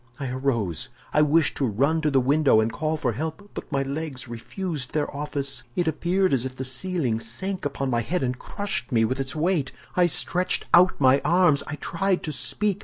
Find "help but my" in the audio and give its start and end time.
3.13-3.83